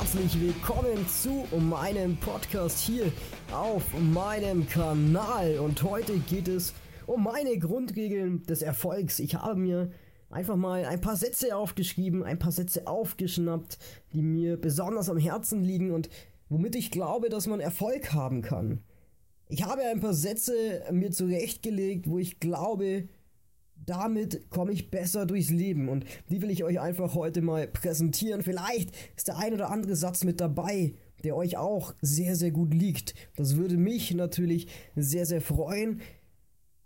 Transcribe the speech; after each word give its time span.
herzlich 0.00 0.40
willkommen 0.40 1.06
zu 1.06 1.44
meinem 1.58 2.16
Podcast 2.16 2.78
hier 2.78 3.12
auf 3.52 3.84
meinem 4.00 4.66
Kanal. 4.66 5.58
Und 5.58 5.82
heute 5.82 6.18
geht 6.20 6.48
es 6.48 6.72
um 7.06 7.24
meine 7.24 7.58
Grundregeln 7.58 8.42
des 8.44 8.62
Erfolgs. 8.62 9.18
Ich 9.18 9.34
habe 9.34 9.56
mir 9.56 9.90
einfach 10.30 10.56
mal 10.56 10.86
ein 10.86 11.02
paar 11.02 11.16
Sätze 11.16 11.54
aufgeschrieben, 11.54 12.24
ein 12.24 12.38
paar 12.38 12.50
Sätze 12.50 12.86
aufgeschnappt, 12.86 13.76
die 14.14 14.22
mir 14.22 14.56
besonders 14.56 15.10
am 15.10 15.18
Herzen 15.18 15.62
liegen 15.62 15.90
und 15.90 16.08
womit 16.48 16.76
ich 16.76 16.90
glaube, 16.90 17.28
dass 17.28 17.46
man 17.46 17.60
Erfolg 17.60 18.14
haben 18.14 18.40
kann. 18.40 18.82
Ich 19.48 19.64
habe 19.64 19.82
ein 19.82 20.00
paar 20.00 20.14
Sätze 20.14 20.82
mir 20.90 21.10
zurechtgelegt, 21.10 22.08
wo 22.08 22.18
ich 22.18 22.40
glaube, 22.40 23.06
damit 23.86 24.50
komme 24.50 24.72
ich 24.72 24.90
besser 24.90 25.26
durchs 25.26 25.50
Leben 25.50 25.88
und 25.88 26.04
die 26.28 26.42
will 26.42 26.50
ich 26.50 26.64
euch 26.64 26.80
einfach 26.80 27.14
heute 27.14 27.42
mal 27.42 27.66
präsentieren. 27.66 28.42
Vielleicht 28.42 28.90
ist 29.16 29.28
der 29.28 29.38
ein 29.38 29.54
oder 29.54 29.70
andere 29.70 29.96
Satz 29.96 30.24
mit 30.24 30.40
dabei, 30.40 30.94
der 31.24 31.36
euch 31.36 31.56
auch 31.56 31.94
sehr, 32.00 32.36
sehr 32.36 32.50
gut 32.50 32.74
liegt. 32.74 33.14
Das 33.36 33.56
würde 33.56 33.76
mich 33.76 34.14
natürlich 34.14 34.68
sehr, 34.96 35.26
sehr 35.26 35.40
freuen. 35.40 36.00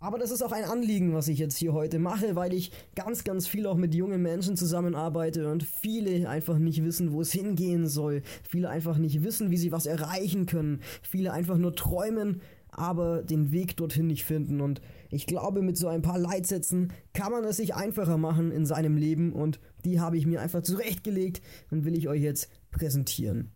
Aber 0.05 0.19
das 0.19 0.29
ist 0.29 0.43
auch 0.43 0.51
ein 0.51 0.65
Anliegen, 0.65 1.15
was 1.15 1.27
ich 1.29 1.39
jetzt 1.39 1.57
hier 1.57 1.73
heute 1.73 1.97
mache, 1.97 2.35
weil 2.35 2.53
ich 2.53 2.71
ganz, 2.93 3.23
ganz 3.23 3.47
viel 3.47 3.65
auch 3.65 3.75
mit 3.75 3.95
jungen 3.95 4.21
Menschen 4.21 4.55
zusammenarbeite 4.55 5.51
und 5.51 5.63
viele 5.63 6.29
einfach 6.29 6.59
nicht 6.59 6.83
wissen, 6.83 7.11
wo 7.11 7.21
es 7.21 7.31
hingehen 7.31 7.87
soll. 7.87 8.21
Viele 8.47 8.69
einfach 8.69 8.99
nicht 8.99 9.23
wissen, 9.23 9.49
wie 9.49 9.57
sie 9.57 9.71
was 9.71 9.87
erreichen 9.87 10.45
können. 10.45 10.81
Viele 11.01 11.33
einfach 11.33 11.57
nur 11.57 11.75
träumen, 11.75 12.41
aber 12.69 13.23
den 13.23 13.51
Weg 13.51 13.77
dorthin 13.77 14.05
nicht 14.05 14.25
finden. 14.25 14.61
Und 14.61 14.79
ich 15.09 15.25
glaube, 15.25 15.63
mit 15.63 15.75
so 15.75 15.87
ein 15.87 16.03
paar 16.03 16.19
Leitsätzen 16.19 16.93
kann 17.13 17.31
man 17.31 17.43
es 17.43 17.57
sich 17.57 17.73
einfacher 17.73 18.19
machen 18.19 18.51
in 18.51 18.67
seinem 18.67 18.97
Leben 18.97 19.33
und 19.33 19.59
die 19.85 19.99
habe 19.99 20.19
ich 20.19 20.27
mir 20.27 20.39
einfach 20.39 20.61
zurechtgelegt 20.61 21.41
und 21.71 21.83
will 21.83 21.97
ich 21.97 22.07
euch 22.07 22.21
jetzt 22.21 22.51
präsentieren. 22.69 23.54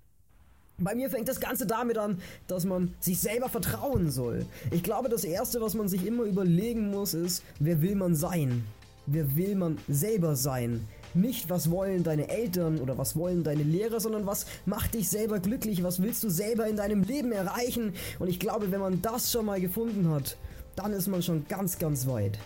Bei 0.80 0.96
mir 0.96 1.10
fängt 1.10 1.28
das 1.28 1.40
Ganze 1.42 1.66
damit 1.66 1.98
an, 1.98 2.20
dass 2.48 2.66
man 2.66 2.94
sich 3.00 3.20
selber 3.20 3.50
vertrauen 3.50 4.10
soll. 4.12 4.46
Ich 4.72 4.82
glaube, 4.82 5.10
das 5.10 5.24
Erste, 5.24 5.60
was 5.62 5.74
man 5.74 5.90
sich 5.90 6.06
immer 6.06 6.24
überlegen 6.24 6.90
muss, 6.90 7.14
ist, 7.14 7.44
wer 7.60 7.82
will 7.82 7.96
man 7.96 8.16
sein? 8.16 8.64
Wer 9.06 9.36
will 9.36 9.56
man 9.56 9.78
selber 9.88 10.36
sein? 10.36 10.88
Nicht, 11.14 11.50
was 11.50 11.72
wollen 11.72 12.04
deine 12.04 12.30
Eltern 12.30 12.80
oder 12.80 12.98
was 12.98 13.16
wollen 13.16 13.44
deine 13.44 13.64
Lehrer, 13.64 14.00
sondern 14.00 14.26
was 14.26 14.46
macht 14.66 14.94
dich 14.94 15.10
selber 15.10 15.40
glücklich, 15.40 15.84
was 15.84 16.02
willst 16.02 16.24
du 16.24 16.30
selber 16.30 16.68
in 16.68 16.78
deinem 16.78 17.04
Leben 17.04 17.32
erreichen. 17.32 17.94
Und 18.20 18.30
ich 18.30 18.40
glaube, 18.40 18.72
wenn 18.72 18.80
man 18.80 19.02
das 19.02 19.32
schon 19.32 19.48
mal 19.48 19.60
gefunden 19.60 20.10
hat, 20.10 20.38
dann 20.76 20.94
ist 20.94 21.08
man 21.08 21.24
schon 21.24 21.46
ganz, 21.48 21.80
ganz 21.80 22.08
weit. 22.08 22.38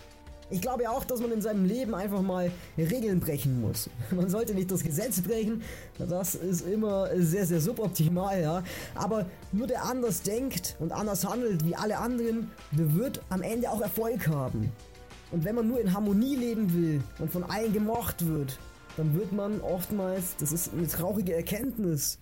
Ich 0.50 0.60
glaube 0.60 0.90
auch, 0.90 1.04
dass 1.04 1.20
man 1.20 1.32
in 1.32 1.40
seinem 1.40 1.64
Leben 1.64 1.94
einfach 1.94 2.20
mal 2.20 2.50
Regeln 2.76 3.18
brechen 3.20 3.60
muss. 3.60 3.88
Man 4.10 4.28
sollte 4.28 4.54
nicht 4.54 4.70
das 4.70 4.82
Gesetz 4.82 5.22
brechen, 5.22 5.62
das 5.98 6.34
ist 6.34 6.66
immer 6.66 7.08
sehr, 7.16 7.46
sehr 7.46 7.60
suboptimal, 7.60 8.40
ja. 8.40 8.62
Aber 8.94 9.26
nur 9.52 9.66
der 9.66 9.84
anders 9.84 10.22
denkt 10.22 10.76
und 10.80 10.92
anders 10.92 11.26
handelt 11.26 11.64
wie 11.64 11.74
alle 11.74 11.98
anderen, 11.98 12.50
der 12.72 12.94
wird 12.94 13.22
am 13.30 13.42
Ende 13.42 13.70
auch 13.70 13.80
Erfolg 13.80 14.28
haben. 14.28 14.70
Und 15.30 15.44
wenn 15.44 15.54
man 15.54 15.66
nur 15.66 15.80
in 15.80 15.92
Harmonie 15.92 16.36
leben 16.36 16.72
will 16.74 17.02
und 17.18 17.32
von 17.32 17.42
allen 17.44 17.72
gemocht 17.72 18.26
wird, 18.26 18.58
dann 18.96 19.14
wird 19.14 19.32
man 19.32 19.60
oftmals, 19.62 20.36
das 20.38 20.52
ist 20.52 20.72
eine 20.72 20.86
traurige 20.86 21.34
Erkenntnis, 21.34 22.18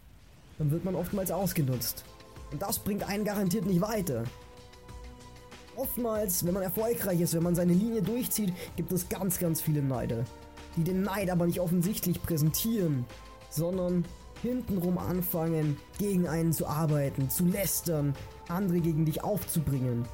dann 0.59 0.70
wird 0.70 0.84
man 0.84 0.95
oftmals 0.95 1.31
ausgenutzt. 1.31 2.05
Und 2.53 2.62
das 2.62 2.79
bringt 2.79 3.07
einen 3.09 3.25
garantiert 3.25 3.67
nicht 3.67 3.81
weiter. 3.81 4.25
Oftmals, 5.77 6.45
wenn 6.45 6.55
man 6.55 6.62
erfolgreich 6.62 7.20
ist, 7.20 7.34
wenn 7.34 7.42
man 7.42 7.55
seine 7.55 7.73
Linie 7.73 8.03
durchzieht, 8.03 8.53
gibt 8.77 8.92
es 8.92 9.09
ganz, 9.09 9.39
ganz 9.39 9.61
viele 9.61 9.83
Neider. 9.83 10.25
Die 10.77 10.84
den 10.84 11.03
Neid 11.03 11.31
aber 11.31 11.47
nicht 11.47 11.61
offensichtlich 11.61 12.23
präsentieren, 12.23 13.06
sondern 13.51 14.05
hintenrum 14.42 14.98
anfangen, 14.98 15.77
gegen 15.98 16.29
einen 16.29 16.52
zu 16.52 16.67
arbeiten, 16.67 17.30
zu 17.30 17.45
lästern, 17.45 18.14
andere 18.48 18.80
gegen 18.80 19.05
dich 19.05 19.23
aufzubringen. 19.24 20.05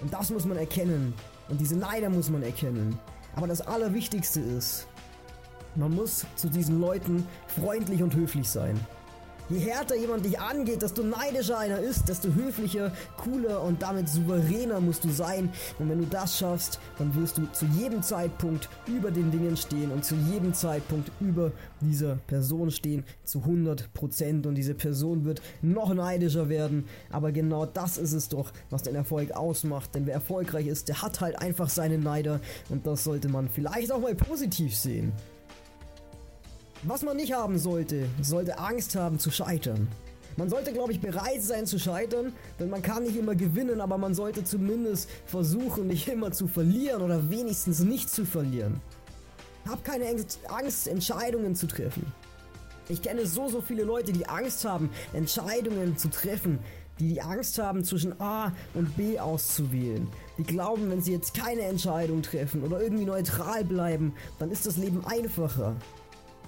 Und 0.00 0.12
das 0.12 0.30
muss 0.30 0.44
man 0.44 0.56
erkennen. 0.56 1.14
Und 1.48 1.60
diese 1.60 1.76
Neider 1.76 2.10
muss 2.10 2.30
man 2.30 2.42
erkennen. 2.42 2.98
Aber 3.34 3.46
das 3.46 3.60
Allerwichtigste 3.60 4.40
ist, 4.40 4.86
man 5.74 5.94
muss 5.94 6.24
zu 6.36 6.48
diesen 6.48 6.80
Leuten 6.80 7.26
freundlich 7.48 8.02
und 8.02 8.14
höflich 8.14 8.48
sein. 8.48 8.80
Je 9.48 9.58
härter 9.60 9.94
jemand 9.94 10.24
dich 10.24 10.40
angeht, 10.40 10.82
desto 10.82 11.04
neidischer 11.04 11.56
einer 11.58 11.78
ist, 11.78 12.08
desto 12.08 12.34
höflicher, 12.34 12.90
cooler 13.16 13.62
und 13.62 13.80
damit 13.80 14.08
souveräner 14.08 14.80
musst 14.80 15.04
du 15.04 15.10
sein. 15.10 15.50
Und 15.78 15.88
wenn 15.88 16.00
du 16.00 16.06
das 16.06 16.36
schaffst, 16.36 16.80
dann 16.98 17.14
wirst 17.14 17.38
du 17.38 17.46
zu 17.52 17.64
jedem 17.66 18.02
Zeitpunkt 18.02 18.68
über 18.88 19.12
den 19.12 19.30
Dingen 19.30 19.56
stehen 19.56 19.92
und 19.92 20.04
zu 20.04 20.16
jedem 20.16 20.52
Zeitpunkt 20.52 21.12
über 21.20 21.52
dieser 21.80 22.16
Person 22.26 22.72
stehen. 22.72 23.04
Zu 23.22 23.38
100% 23.38 24.48
und 24.48 24.56
diese 24.56 24.74
Person 24.74 25.24
wird 25.24 25.40
noch 25.62 25.94
neidischer 25.94 26.48
werden. 26.48 26.86
Aber 27.12 27.30
genau 27.30 27.66
das 27.66 27.98
ist 27.98 28.14
es 28.14 28.28
doch, 28.28 28.52
was 28.70 28.82
den 28.82 28.96
Erfolg 28.96 29.30
ausmacht. 29.30 29.94
Denn 29.94 30.06
wer 30.06 30.14
erfolgreich 30.14 30.66
ist, 30.66 30.88
der 30.88 31.02
hat 31.02 31.20
halt 31.20 31.40
einfach 31.40 31.68
seine 31.68 31.98
Neider 31.98 32.40
und 32.68 32.84
das 32.84 33.04
sollte 33.04 33.28
man 33.28 33.48
vielleicht 33.48 33.92
auch 33.92 34.00
mal 34.00 34.16
positiv 34.16 34.74
sehen. 34.74 35.12
Was 36.82 37.02
man 37.02 37.16
nicht 37.16 37.32
haben 37.32 37.58
sollte, 37.58 38.06
sollte 38.20 38.58
Angst 38.58 38.96
haben 38.96 39.18
zu 39.18 39.30
scheitern. 39.30 39.88
Man 40.36 40.50
sollte, 40.50 40.72
glaube 40.72 40.92
ich, 40.92 41.00
bereit 41.00 41.42
sein 41.42 41.66
zu 41.66 41.78
scheitern, 41.78 42.34
denn 42.60 42.68
man 42.68 42.82
kann 42.82 43.04
nicht 43.04 43.16
immer 43.16 43.34
gewinnen, 43.34 43.80
aber 43.80 43.96
man 43.96 44.14
sollte 44.14 44.44
zumindest 44.44 45.08
versuchen, 45.24 45.86
nicht 45.86 46.06
immer 46.08 46.30
zu 46.32 46.46
verlieren 46.46 47.00
oder 47.00 47.30
wenigstens 47.30 47.80
nicht 47.80 48.10
zu 48.10 48.26
verlieren. 48.26 48.80
Hab 49.66 49.82
keine 49.82 50.04
Angst, 50.48 50.88
Entscheidungen 50.88 51.56
zu 51.56 51.66
treffen. 51.66 52.12
Ich 52.88 53.00
kenne 53.00 53.26
so, 53.26 53.48
so 53.48 53.62
viele 53.62 53.82
Leute, 53.82 54.12
die 54.12 54.28
Angst 54.28 54.64
haben, 54.64 54.90
Entscheidungen 55.14 55.96
zu 55.96 56.08
treffen, 56.10 56.58
die 57.00 57.08
die 57.08 57.22
Angst 57.22 57.58
haben, 57.58 57.82
zwischen 57.82 58.20
A 58.20 58.52
und 58.74 58.96
B 58.96 59.18
auszuwählen. 59.18 60.06
Die 60.38 60.44
glauben, 60.44 60.90
wenn 60.90 61.02
sie 61.02 61.12
jetzt 61.12 61.34
keine 61.34 61.62
Entscheidung 61.62 62.22
treffen 62.22 62.62
oder 62.62 62.80
irgendwie 62.80 63.06
neutral 63.06 63.64
bleiben, 63.64 64.14
dann 64.38 64.50
ist 64.50 64.66
das 64.66 64.76
Leben 64.76 65.04
einfacher. 65.04 65.74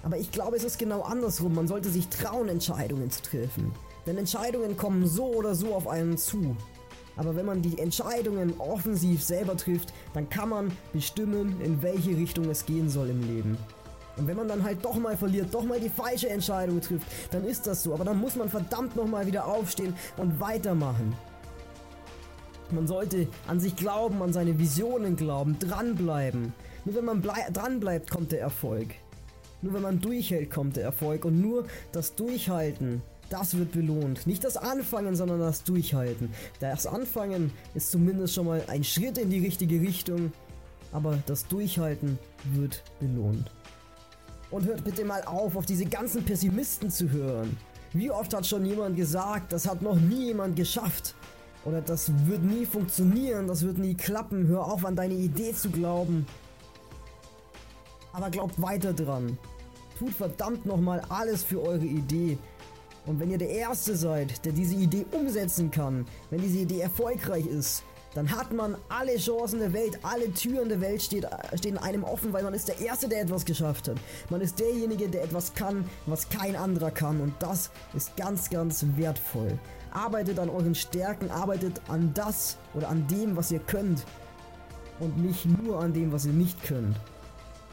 Aber 0.02 0.16
ich 0.16 0.30
glaube, 0.30 0.56
es 0.56 0.64
ist 0.64 0.78
genau 0.78 1.02
andersrum. 1.02 1.54
Man 1.54 1.68
sollte 1.68 1.90
sich 1.90 2.08
trauen, 2.08 2.48
Entscheidungen 2.48 3.10
zu 3.10 3.22
treffen. 3.22 3.72
Denn 4.06 4.16
Entscheidungen 4.16 4.76
kommen 4.76 5.06
so 5.06 5.26
oder 5.26 5.54
so 5.54 5.74
auf 5.74 5.86
einen 5.88 6.16
zu. 6.16 6.56
Aber 7.16 7.34
wenn 7.34 7.46
man 7.46 7.62
die 7.62 7.78
Entscheidungen 7.78 8.54
offensiv 8.58 9.24
selber 9.24 9.56
trifft, 9.56 9.92
dann 10.14 10.30
kann 10.30 10.48
man 10.48 10.72
bestimmen, 10.92 11.60
in 11.60 11.82
welche 11.82 12.10
Richtung 12.10 12.48
es 12.48 12.64
gehen 12.64 12.88
soll 12.88 13.10
im 13.10 13.20
Leben. 13.20 13.58
Und 14.16 14.26
wenn 14.26 14.36
man 14.36 14.48
dann 14.48 14.62
halt 14.62 14.84
doch 14.84 14.96
mal 14.96 15.16
verliert, 15.16 15.52
doch 15.52 15.64
mal 15.64 15.80
die 15.80 15.88
falsche 15.88 16.28
Entscheidung 16.28 16.80
trifft, 16.80 17.06
dann 17.32 17.44
ist 17.44 17.66
das 17.66 17.82
so. 17.82 17.92
Aber 17.92 18.04
dann 18.04 18.20
muss 18.20 18.36
man 18.36 18.48
verdammt 18.48 18.96
nochmal 18.96 19.26
wieder 19.26 19.46
aufstehen 19.46 19.94
und 20.16 20.38
weitermachen. 20.40 21.12
Man 22.70 22.86
sollte 22.86 23.26
an 23.46 23.60
sich 23.60 23.74
glauben, 23.76 24.22
an 24.22 24.32
seine 24.32 24.58
Visionen 24.58 25.16
glauben, 25.16 25.58
dranbleiben. 25.58 26.52
Nur 26.84 26.94
wenn 26.94 27.04
man 27.04 27.22
dranbleibt, 27.22 28.10
kommt 28.10 28.32
der 28.32 28.40
Erfolg. 28.40 28.94
Nur 29.62 29.74
wenn 29.74 29.82
man 29.82 30.00
durchhält, 30.00 30.50
kommt 30.50 30.76
der 30.76 30.84
Erfolg. 30.84 31.24
Und 31.24 31.40
nur 31.40 31.66
das 31.92 32.14
Durchhalten, 32.14 33.02
das 33.30 33.56
wird 33.56 33.72
belohnt. 33.72 34.26
Nicht 34.26 34.44
das 34.44 34.56
Anfangen, 34.56 35.16
sondern 35.16 35.40
das 35.40 35.64
Durchhalten. 35.64 36.30
Das 36.60 36.86
Anfangen 36.86 37.52
ist 37.74 37.90
zumindest 37.90 38.34
schon 38.34 38.46
mal 38.46 38.62
ein 38.68 38.84
Schritt 38.84 39.18
in 39.18 39.30
die 39.30 39.44
richtige 39.44 39.80
Richtung. 39.80 40.32
Aber 40.92 41.18
das 41.26 41.46
Durchhalten 41.46 42.18
wird 42.54 42.82
belohnt. 43.00 43.50
Und 44.50 44.64
hört 44.64 44.84
bitte 44.84 45.04
mal 45.04 45.22
auf, 45.24 45.56
auf 45.56 45.66
diese 45.66 45.84
ganzen 45.84 46.24
Pessimisten 46.24 46.90
zu 46.90 47.10
hören. 47.10 47.56
Wie 47.92 48.10
oft 48.10 48.32
hat 48.34 48.46
schon 48.46 48.64
jemand 48.64 48.96
gesagt, 48.96 49.52
das 49.52 49.68
hat 49.68 49.82
noch 49.82 49.96
nie 49.96 50.26
jemand 50.26 50.56
geschafft. 50.56 51.14
Oder 51.64 51.82
das 51.82 52.10
wird 52.26 52.42
nie 52.42 52.64
funktionieren, 52.64 53.46
das 53.46 53.62
wird 53.62 53.78
nie 53.78 53.94
klappen. 53.94 54.46
Hör 54.46 54.64
auf 54.66 54.86
an 54.86 54.96
deine 54.96 55.14
Idee 55.14 55.52
zu 55.52 55.70
glauben. 55.70 56.26
Aber 58.12 58.30
glaubt 58.30 58.60
weiter 58.60 58.94
dran. 58.94 59.36
Tut 59.98 60.12
verdammt 60.12 60.64
nochmal 60.64 61.02
alles 61.08 61.42
für 61.42 61.60
eure 61.60 61.84
Idee. 61.84 62.38
Und 63.06 63.18
wenn 63.18 63.30
ihr 63.30 63.38
der 63.38 63.48
Erste 63.48 63.96
seid, 63.96 64.44
der 64.44 64.52
diese 64.52 64.74
Idee 64.74 65.06
umsetzen 65.12 65.70
kann, 65.70 66.06
wenn 66.30 66.40
diese 66.40 66.58
Idee 66.58 66.80
erfolgreich 66.80 67.46
ist, 67.46 67.82
dann 68.14 68.30
hat 68.30 68.52
man 68.52 68.76
alle 68.88 69.16
Chancen 69.16 69.58
der 69.58 69.72
Welt, 69.72 69.98
alle 70.02 70.32
Türen 70.32 70.68
der 70.68 70.80
Welt 70.80 71.02
steht, 71.02 71.26
stehen 71.54 71.78
einem 71.78 72.04
offen, 72.04 72.32
weil 72.32 72.42
man 72.42 72.54
ist 72.54 72.68
der 72.68 72.80
Erste, 72.80 73.08
der 73.08 73.22
etwas 73.22 73.44
geschafft 73.44 73.88
hat. 73.88 73.96
Man 74.30 74.40
ist 74.40 74.58
derjenige, 74.58 75.08
der 75.08 75.24
etwas 75.24 75.54
kann, 75.54 75.84
was 76.06 76.28
kein 76.28 76.54
anderer 76.54 76.90
kann. 76.90 77.20
Und 77.20 77.34
das 77.40 77.70
ist 77.94 78.16
ganz, 78.16 78.50
ganz 78.50 78.84
wertvoll. 78.96 79.58
Arbeitet 79.90 80.38
an 80.38 80.48
euren 80.48 80.74
Stärken, 80.74 81.30
arbeitet 81.30 81.80
an 81.88 82.12
das 82.14 82.56
oder 82.74 82.88
an 82.88 83.06
dem, 83.08 83.36
was 83.36 83.50
ihr 83.50 83.60
könnt. 83.60 84.04
Und 85.00 85.18
nicht 85.18 85.46
nur 85.46 85.80
an 85.80 85.92
dem, 85.92 86.12
was 86.12 86.24
ihr 86.24 86.32
nicht 86.32 86.62
könnt. 86.64 86.96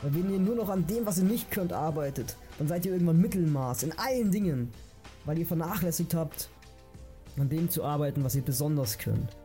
Weil 0.06 0.14
wenn 0.14 0.32
ihr 0.32 0.40
nur 0.40 0.54
noch 0.54 0.70
an 0.70 0.86
dem, 0.86 1.08
was 1.08 1.18
ihr 1.18 1.24
nicht 1.24 1.50
könnt, 1.50 1.74
arbeitet, 1.74 2.38
dann 2.60 2.68
seid 2.68 2.86
ihr 2.86 2.94
irgendwann 2.94 3.20
Mittelmaß 3.20 3.82
in 3.82 3.98
allen 3.98 4.30
Dingen. 4.30 4.70
Weil 5.26 5.40
ihr 5.40 5.48
vernachlässigt 5.48 6.14
habt, 6.14 6.48
an 7.40 7.50
dem 7.50 7.72
zu 7.72 7.84
arbeiten, 7.84 8.24
was 8.24 8.36
ihr 8.36 8.44
besonders 8.44 9.00
könnt. 9.00 9.36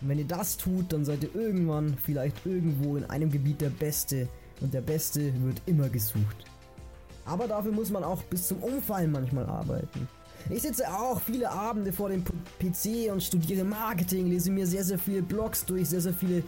Und 0.00 0.08
wenn 0.08 0.18
ihr 0.18 0.26
das 0.26 0.56
tut, 0.56 0.92
dann 0.92 1.04
seid 1.04 1.22
ihr 1.22 1.32
irgendwann 1.32 1.96
vielleicht 2.02 2.44
irgendwo 2.44 2.96
in 2.96 3.04
einem 3.04 3.30
Gebiet 3.30 3.60
der 3.60 3.70
Beste. 3.70 4.26
Und 4.60 4.74
der 4.74 4.80
Beste 4.80 5.32
wird 5.44 5.62
immer 5.66 5.88
gesucht. 5.88 6.44
Aber 7.24 7.46
dafür 7.46 7.70
muss 7.70 7.90
man 7.90 8.02
auch 8.02 8.20
bis 8.24 8.48
zum 8.48 8.60
Umfallen 8.60 9.12
manchmal 9.12 9.46
arbeiten. 9.46 10.08
Ich 10.50 10.62
sitze 10.62 10.92
auch 10.92 11.20
viele 11.20 11.52
Abende 11.52 11.92
vor 11.92 12.08
dem 12.08 12.24
PC 12.24 13.12
und 13.12 13.22
studiere 13.22 13.62
Marketing, 13.62 14.26
lese 14.26 14.50
mir 14.50 14.66
sehr, 14.66 14.82
sehr 14.82 14.98
viele 14.98 15.22
Blogs 15.22 15.64
durch, 15.64 15.88
sehr, 15.88 16.00
sehr 16.00 16.14
viele 16.14 16.42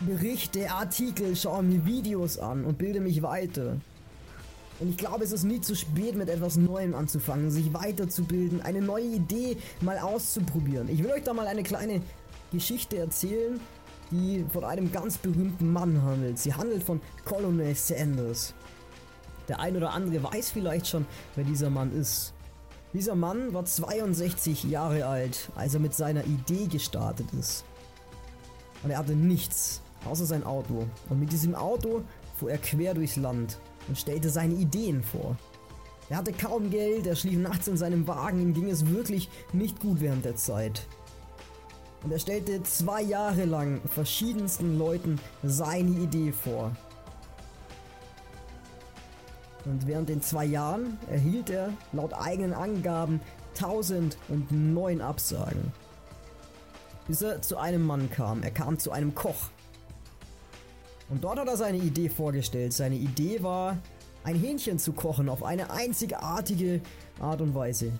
Berichte, 0.00 0.70
Artikel, 0.70 1.36
schaue 1.36 1.62
mir 1.62 1.86
Videos 1.86 2.38
an 2.38 2.64
und 2.64 2.78
bilde 2.78 3.00
mich 3.00 3.22
weiter. 3.22 3.76
Und 4.80 4.90
ich 4.90 4.96
glaube, 4.96 5.22
es 5.22 5.30
ist 5.30 5.44
nie 5.44 5.60
zu 5.60 5.76
spät, 5.76 6.16
mit 6.16 6.28
etwas 6.28 6.56
Neuem 6.56 6.94
anzufangen, 6.94 7.50
sich 7.50 7.72
weiterzubilden, 7.72 8.60
eine 8.60 8.80
neue 8.82 9.04
Idee 9.04 9.56
mal 9.80 9.98
auszuprobieren. 9.98 10.88
Ich 10.88 11.02
will 11.02 11.12
euch 11.12 11.22
da 11.22 11.32
mal 11.32 11.46
eine 11.46 11.62
kleine 11.62 12.02
Geschichte 12.50 12.98
erzählen, 12.98 13.60
die 14.10 14.44
von 14.52 14.64
einem 14.64 14.90
ganz 14.90 15.16
berühmten 15.16 15.72
Mann 15.72 16.02
handelt. 16.02 16.38
Sie 16.40 16.52
handelt 16.52 16.82
von 16.82 17.00
Colonel 17.24 17.74
Sanders. 17.76 18.52
Der 19.48 19.60
ein 19.60 19.76
oder 19.76 19.92
andere 19.92 20.24
weiß 20.24 20.50
vielleicht 20.50 20.88
schon, 20.88 21.06
wer 21.36 21.44
dieser 21.44 21.70
Mann 21.70 21.96
ist. 21.96 22.34
Dieser 22.92 23.14
Mann 23.14 23.52
war 23.54 23.64
62 23.64 24.64
Jahre 24.64 25.06
alt, 25.06 25.50
als 25.54 25.74
er 25.74 25.80
mit 25.80 25.94
seiner 25.94 26.24
Idee 26.24 26.66
gestartet 26.66 27.26
ist. 27.38 27.64
Und 28.82 28.90
er 28.90 28.98
hatte 28.98 29.14
nichts, 29.14 29.80
außer 30.06 30.26
sein 30.26 30.44
Auto. 30.44 30.86
Und 31.08 31.20
mit 31.20 31.32
diesem 31.32 31.54
Auto 31.54 32.02
fuhr 32.36 32.50
er 32.50 32.58
quer 32.58 32.94
durchs 32.94 33.16
Land 33.16 33.58
und 33.88 33.98
stellte 33.98 34.30
seine 34.30 34.54
Ideen 34.54 35.02
vor. 35.02 35.36
Er 36.10 36.18
hatte 36.18 36.32
kaum 36.32 36.70
Geld, 36.70 37.06
er 37.06 37.16
schlief 37.16 37.38
nachts 37.38 37.66
in 37.66 37.76
seinem 37.76 38.06
Wagen, 38.06 38.40
ihm 38.40 38.52
ging 38.52 38.68
es 38.68 38.86
wirklich 38.88 39.30
nicht 39.52 39.80
gut 39.80 40.00
während 40.00 40.24
der 40.24 40.36
Zeit. 40.36 40.86
Und 42.02 42.12
er 42.12 42.18
stellte 42.18 42.62
zwei 42.62 43.00
Jahre 43.00 43.46
lang 43.46 43.80
verschiedensten 43.88 44.78
Leuten 44.78 45.18
seine 45.42 45.90
Idee 45.90 46.32
vor. 46.32 46.72
Und 49.64 49.86
während 49.86 50.10
den 50.10 50.20
zwei 50.20 50.44
Jahren 50.44 50.98
erhielt 51.10 51.48
er 51.48 51.72
laut 51.92 52.12
eigenen 52.12 52.52
Angaben 52.52 53.20
1009 53.54 55.00
Absagen. 55.00 55.72
Bis 57.06 57.22
er 57.22 57.40
zu 57.40 57.56
einem 57.56 57.86
Mann 57.86 58.10
kam. 58.10 58.42
Er 58.42 58.50
kam 58.50 58.78
zu 58.78 58.92
einem 58.92 59.14
Koch. 59.14 59.50
Und 61.08 61.24
dort 61.24 61.38
hat 61.38 61.48
er 61.48 61.56
seine 61.56 61.78
Idee 61.78 62.08
vorgestellt. 62.08 62.72
Seine 62.72 62.96
Idee 62.96 63.42
war, 63.42 63.78
ein 64.24 64.36
Hähnchen 64.36 64.78
zu 64.78 64.92
kochen 64.92 65.28
auf 65.28 65.42
eine 65.42 65.70
einzigartige 65.70 66.80
Art 67.20 67.40
und 67.40 67.54
Weise. 67.54 67.92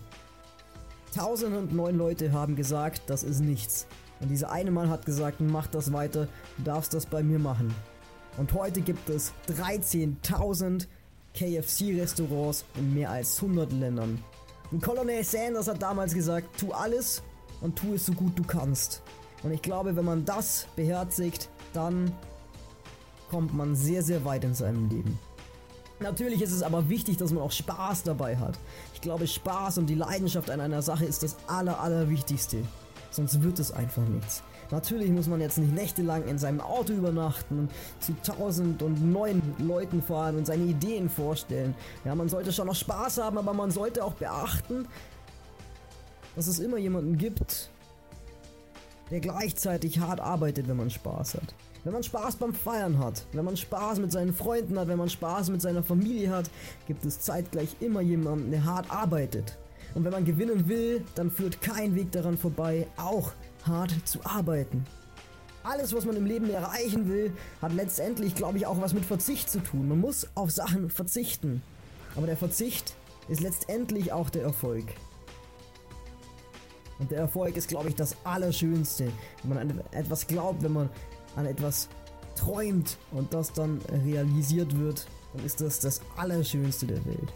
1009 1.13 1.95
Leute 1.95 2.33
haben 2.33 2.55
gesagt, 2.55 3.03
das 3.07 3.23
ist 3.23 3.39
nichts. 3.39 3.87
Und 4.19 4.29
dieser 4.29 4.51
eine 4.51 4.71
Mann 4.71 4.89
hat 4.89 5.05
gesagt, 5.05 5.39
mach 5.39 5.67
das 5.67 5.93
weiter, 5.93 6.27
du 6.57 6.63
darfst 6.63 6.93
das 6.93 7.05
bei 7.05 7.21
mir 7.23 7.39
machen. 7.39 7.73
Und 8.37 8.53
heute 8.53 8.81
gibt 8.81 9.09
es 9.09 9.31
13.000 9.47 10.87
KFC-Restaurants 11.33 12.65
in 12.77 12.93
mehr 12.93 13.11
als 13.11 13.41
100 13.41 13.71
Ländern. 13.71 14.23
Und 14.71 14.81
Colonel 14.81 15.23
Sanders 15.23 15.67
hat 15.67 15.81
damals 15.81 16.13
gesagt, 16.13 16.59
tu 16.59 16.71
alles 16.71 17.21
und 17.61 17.77
tu 17.77 17.93
es 17.93 18.05
so 18.05 18.13
gut 18.13 18.37
du 18.37 18.43
kannst. 18.43 19.01
Und 19.43 19.51
ich 19.51 19.61
glaube, 19.61 19.95
wenn 19.95 20.05
man 20.05 20.25
das 20.25 20.67
beherzigt, 20.75 21.49
dann 21.73 22.11
kommt 23.35 23.53
man 23.53 23.75
sehr, 23.75 24.01
sehr 24.01 24.23
weit 24.23 24.45
in 24.45 24.53
seinem 24.53 24.87
Leben. 24.87 25.19
Natürlich 25.99 26.41
ist 26.41 26.53
es 26.53 26.63
aber 26.63 26.87
wichtig, 26.87 27.17
dass 27.17 27.33
man 27.33 27.43
auch 27.43 27.51
Spaß 27.51 28.03
dabei 28.03 28.37
hat. 28.37 28.57
Ich 28.93 29.01
glaube, 29.01 29.27
Spaß 29.27 29.77
und 29.77 29.87
die 29.87 29.95
Leidenschaft 29.95 30.49
an 30.49 30.61
einer 30.61 30.81
Sache 30.81 31.03
ist 31.03 31.21
das 31.21 31.35
Aller, 31.45 31.77
Allerwichtigste. 31.81 32.59
Sonst 33.11 33.43
wird 33.43 33.59
es 33.59 33.73
einfach 33.73 34.03
nichts. 34.03 34.41
Natürlich 34.71 35.09
muss 35.09 35.27
man 35.27 35.41
jetzt 35.41 35.57
nicht 35.57 35.73
nächtelang 35.73 36.25
in 36.29 36.37
seinem 36.37 36.61
Auto 36.61 36.93
übernachten, 36.93 37.67
zu 37.99 38.13
tausend 38.23 38.81
und 38.81 39.05
neun 39.11 39.41
Leuten 39.57 40.01
fahren 40.01 40.37
und 40.37 40.47
seine 40.47 40.63
Ideen 40.63 41.09
vorstellen. 41.09 41.75
Ja, 42.05 42.15
man 42.15 42.29
sollte 42.29 42.53
schon 42.53 42.67
noch 42.67 42.75
Spaß 42.75 43.17
haben, 43.17 43.37
aber 43.37 43.53
man 43.53 43.69
sollte 43.69 44.01
auch 44.01 44.13
beachten, 44.13 44.87
dass 46.37 46.47
es 46.47 46.59
immer 46.59 46.77
jemanden 46.77 47.17
gibt, 47.17 47.69
der 49.11 49.19
gleichzeitig 49.19 49.99
hart 49.99 50.19
arbeitet, 50.19 50.67
wenn 50.67 50.77
man 50.77 50.89
Spaß 50.89 51.35
hat. 51.35 51.53
Wenn 51.83 51.93
man 51.93 52.03
Spaß 52.03 52.37
beim 52.37 52.53
Feiern 52.53 52.97
hat, 52.97 53.25
wenn 53.33 53.45
man 53.45 53.55
Spaß 53.55 53.99
mit 53.99 54.11
seinen 54.11 54.33
Freunden 54.33 54.79
hat, 54.79 54.87
wenn 54.87 54.97
man 54.97 55.09
Spaß 55.09 55.49
mit 55.51 55.61
seiner 55.61 55.83
Familie 55.83 56.31
hat, 56.31 56.49
gibt 56.87 57.05
es 57.05 57.19
zeitgleich 57.19 57.75
immer 57.79 58.01
jemanden, 58.01 58.49
der 58.49 58.65
hart 58.65 58.89
arbeitet. 58.89 59.57
Und 59.93 60.03
wenn 60.03 60.11
man 60.11 60.25
gewinnen 60.25 60.67
will, 60.67 61.05
dann 61.13 61.29
führt 61.29 61.61
kein 61.61 61.95
Weg 61.95 62.11
daran 62.11 62.37
vorbei, 62.37 62.87
auch 62.97 63.33
hart 63.65 63.93
zu 64.05 64.19
arbeiten. 64.23 64.85
Alles, 65.63 65.93
was 65.93 66.05
man 66.05 66.15
im 66.15 66.25
Leben 66.25 66.49
erreichen 66.49 67.07
will, 67.07 67.31
hat 67.61 67.73
letztendlich, 67.73 68.35
glaube 68.35 68.57
ich, 68.57 68.67
auch 68.67 68.81
was 68.81 68.93
mit 68.93 69.05
Verzicht 69.05 69.49
zu 69.49 69.59
tun. 69.59 69.87
Man 69.87 69.99
muss 69.99 70.27
auf 70.35 70.51
Sachen 70.51 70.89
verzichten. 70.89 71.61
Aber 72.15 72.27
der 72.27 72.37
Verzicht 72.37 72.95
ist 73.29 73.41
letztendlich 73.41 74.11
auch 74.11 74.29
der 74.29 74.43
Erfolg. 74.43 74.85
Und 76.99 77.11
der 77.11 77.19
Erfolg 77.19 77.57
ist, 77.57 77.67
glaube 77.67 77.89
ich, 77.89 77.95
das 77.95 78.15
Allerschönste. 78.23 79.11
Wenn 79.43 79.49
man 79.49 79.57
an 79.57 79.81
etwas 79.91 80.27
glaubt, 80.27 80.63
wenn 80.63 80.73
man 80.73 80.89
an 81.35 81.45
etwas 81.45 81.89
träumt 82.35 82.97
und 83.11 83.33
das 83.33 83.53
dann 83.53 83.79
realisiert 84.05 84.77
wird, 84.77 85.07
dann 85.33 85.45
ist 85.45 85.61
das 85.61 85.79
das 85.79 86.01
Allerschönste 86.15 86.87
der 86.87 87.03
Welt. 87.05 87.33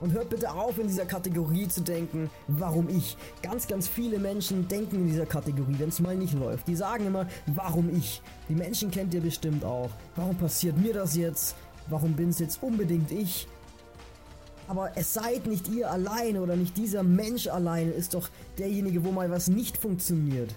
Und 0.00 0.12
hört 0.12 0.28
bitte 0.28 0.52
auf, 0.52 0.78
in 0.78 0.88
dieser 0.88 1.06
Kategorie 1.06 1.68
zu 1.68 1.80
denken, 1.80 2.30
warum 2.48 2.88
ich. 2.88 3.16
Ganz, 3.42 3.66
ganz 3.66 3.88
viele 3.88 4.18
Menschen 4.18 4.68
denken 4.68 4.96
in 4.96 5.06
dieser 5.06 5.24
Kategorie, 5.24 5.76
wenn 5.78 5.88
es 5.88 6.00
mal 6.00 6.14
nicht 6.14 6.34
läuft. 6.34 6.68
Die 6.68 6.76
sagen 6.76 7.06
immer, 7.06 7.26
warum 7.46 7.88
ich. 7.96 8.20
Die 8.48 8.54
Menschen 8.54 8.90
kennt 8.90 9.14
ihr 9.14 9.22
bestimmt 9.22 9.64
auch. 9.64 9.88
Warum 10.14 10.36
passiert 10.36 10.76
mir 10.76 10.92
das 10.92 11.16
jetzt? 11.16 11.56
Warum 11.88 12.12
bin 12.12 12.28
es 12.28 12.38
jetzt 12.38 12.62
unbedingt 12.62 13.10
ich? 13.10 13.48
Aber 14.68 14.92
es 14.96 15.14
seid 15.14 15.46
nicht 15.46 15.68
ihr 15.68 15.90
alleine 15.90 16.40
oder 16.40 16.56
nicht 16.56 16.76
dieser 16.76 17.02
Mensch 17.02 17.46
alleine, 17.46 17.90
ist 17.90 18.14
doch 18.14 18.28
derjenige, 18.58 19.04
wo 19.04 19.12
mal 19.12 19.30
was 19.30 19.48
nicht 19.48 19.76
funktioniert. 19.76 20.54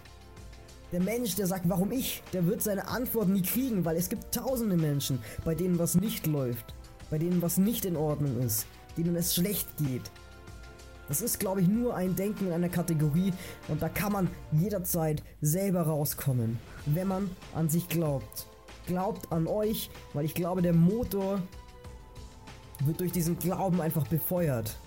Der 0.91 1.01
Mensch, 1.01 1.35
der 1.35 1.45
sagt, 1.45 1.69
warum 1.69 1.91
ich, 1.91 2.23
der 2.33 2.47
wird 2.47 2.63
seine 2.63 2.87
Antwort 2.87 3.29
nie 3.29 3.43
kriegen, 3.43 3.85
weil 3.85 3.95
es 3.95 4.09
gibt 4.09 4.33
tausende 4.33 4.75
Menschen, 4.75 5.19
bei 5.45 5.53
denen 5.53 5.77
was 5.77 5.93
nicht 5.93 6.25
läuft, 6.25 6.73
bei 7.11 7.19
denen 7.19 7.41
was 7.43 7.57
nicht 7.57 7.85
in 7.85 7.95
Ordnung 7.95 8.39
ist 8.39 8.65
denen 8.99 9.15
es 9.15 9.35
schlecht 9.35 9.67
geht. 9.77 10.11
Das 11.07 11.21
ist, 11.21 11.39
glaube 11.39 11.61
ich, 11.61 11.67
nur 11.67 11.95
ein 11.95 12.15
Denken 12.15 12.47
in 12.47 12.53
einer 12.53 12.69
Kategorie 12.69 13.33
und 13.67 13.81
da 13.81 13.89
kann 13.89 14.11
man 14.11 14.29
jederzeit 14.51 15.23
selber 15.41 15.81
rauskommen, 15.83 16.59
wenn 16.85 17.07
man 17.07 17.31
an 17.55 17.67
sich 17.67 17.87
glaubt. 17.89 18.47
Glaubt 18.85 19.31
an 19.31 19.47
euch, 19.47 19.89
weil 20.13 20.25
ich 20.25 20.35
glaube, 20.35 20.61
der 20.61 20.73
Motor 20.73 21.41
wird 22.85 22.99
durch 22.99 23.11
diesen 23.11 23.37
Glauben 23.39 23.81
einfach 23.81 24.07
befeuert. 24.07 24.77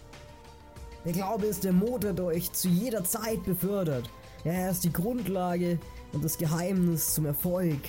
Der 1.05 1.13
Glaube 1.13 1.47
ist 1.47 1.65
der 1.65 1.73
Motor, 1.73 2.13
der 2.13 2.27
euch 2.27 2.53
zu 2.53 2.69
jeder 2.69 3.05
Zeit 3.05 3.43
befördert. 3.45 4.09
Er 4.45 4.71
ist 4.71 4.85
die 4.85 4.93
Grundlage 4.93 5.79
und 6.13 6.25
das 6.25 6.39
Geheimnis 6.39 7.15
zum 7.15 7.27
Erfolg. 7.27 7.81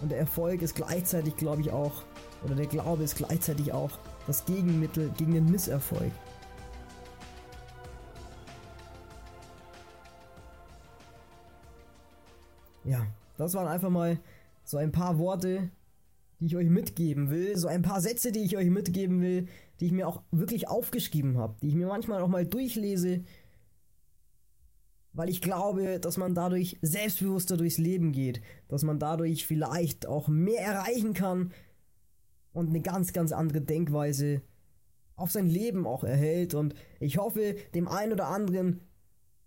Und 0.00 0.10
der 0.10 0.18
Erfolg 0.18 0.62
ist 0.62 0.74
gleichzeitig, 0.74 1.36
glaube 1.36 1.60
ich, 1.60 1.70
auch, 1.70 2.02
oder 2.44 2.54
der 2.54 2.66
Glaube 2.66 3.02
ist 3.02 3.16
gleichzeitig 3.16 3.72
auch 3.72 3.90
das 4.26 4.44
Gegenmittel 4.44 5.10
gegen 5.16 5.32
den 5.32 5.50
Misserfolg. 5.50 6.12
Ja, 12.84 13.06
das 13.36 13.54
waren 13.54 13.66
einfach 13.66 13.90
mal 13.90 14.18
so 14.64 14.78
ein 14.78 14.92
paar 14.92 15.18
Worte, 15.18 15.68
die 16.40 16.46
ich 16.46 16.56
euch 16.56 16.68
mitgeben 16.68 17.30
will, 17.30 17.56
so 17.56 17.68
ein 17.68 17.82
paar 17.82 18.00
Sätze, 18.00 18.32
die 18.32 18.44
ich 18.44 18.56
euch 18.56 18.70
mitgeben 18.70 19.20
will, 19.20 19.48
die 19.80 19.86
ich 19.86 19.92
mir 19.92 20.06
auch 20.06 20.22
wirklich 20.30 20.68
aufgeschrieben 20.68 21.38
habe, 21.38 21.56
die 21.62 21.68
ich 21.68 21.74
mir 21.74 21.86
manchmal 21.86 22.22
auch 22.22 22.28
mal 22.28 22.46
durchlese, 22.46 23.24
weil 25.12 25.28
ich 25.28 25.40
glaube, 25.40 25.98
dass 25.98 26.16
man 26.16 26.34
dadurch 26.34 26.78
selbstbewusster 26.80 27.56
durchs 27.56 27.78
Leben 27.78 28.12
geht, 28.12 28.40
dass 28.68 28.82
man 28.84 28.98
dadurch 28.98 29.46
vielleicht 29.46 30.06
auch 30.06 30.28
mehr 30.28 30.60
erreichen 30.60 31.12
kann, 31.14 31.52
und 32.58 32.70
eine 32.70 32.80
ganz, 32.80 33.12
ganz 33.12 33.32
andere 33.32 33.60
Denkweise 33.60 34.42
auf 35.16 35.30
sein 35.30 35.46
Leben 35.46 35.86
auch 35.86 36.04
erhält. 36.04 36.54
Und 36.54 36.74
ich 37.00 37.18
hoffe, 37.18 37.56
dem 37.74 37.88
einen 37.88 38.12
oder 38.12 38.26
anderen 38.28 38.80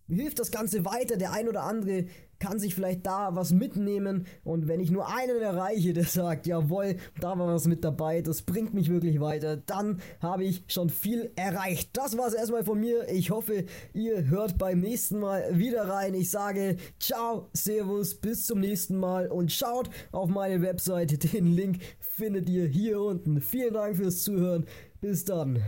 hilft 0.08 0.40
das 0.40 0.52
Ganze 0.52 0.86
weiter. 0.86 1.18
Der 1.18 1.34
ein 1.34 1.48
oder 1.48 1.64
andere 1.64 2.06
kann 2.42 2.60
sich 2.60 2.76
vielleicht 2.76 3.06
da 3.06 3.36
was 3.36 3.54
mitnehmen. 3.54 4.26
Und 4.44 4.68
wenn 4.68 4.80
ich 4.80 4.92
nur 4.92 5.08
einen 5.08 5.42
erreiche, 5.42 5.94
der 5.94 6.04
sagt, 6.04 6.48
jawohl, 6.48 6.98
da 7.20 7.38
war 7.38 7.48
was 7.48 7.68
mit 7.68 7.84
dabei, 7.84 8.22
das 8.22 8.42
bringt 8.42 8.74
mich 8.74 8.90
wirklich 8.90 9.22
weiter, 9.22 9.58
dann 9.58 10.02
habe 10.20 10.44
ich 10.44 10.64
schon 10.68 10.90
viel 10.90 11.32
erreicht. 11.36 11.92
Das 11.94 12.18
war 12.18 12.28
es 12.28 12.34
erstmal 12.34 12.64
von 12.64 12.80
mir. 12.80 13.08
Ich 13.10 13.30
hoffe, 13.30 13.66
ihr 13.94 14.28
hört 14.28 14.58
beim 14.58 14.80
nächsten 14.80 15.20
Mal 15.20 15.58
wieder 15.58 15.88
rein. 15.88 16.16
Ich 16.16 16.32
sage 16.32 16.78
ciao, 17.00 17.50
servus, 17.54 18.16
bis 18.16 18.48
zum 18.48 18.60
nächsten 18.60 18.98
Mal 18.98 19.28
und 19.28 19.52
schaut 19.52 19.90
auf 20.12 20.30
meine 20.30 20.62
Webseite. 20.62 21.20
Den 21.20 21.46
Link 21.46 21.80
findet 22.00 22.50
ihr 22.50 22.66
hier 22.66 23.00
unten. 23.00 23.40
Vielen 23.40 23.76
Dank 23.76 23.98
fürs 23.98 24.24
Zuhören. 24.24 24.66
Bis 25.00 25.26
dann. 25.26 25.62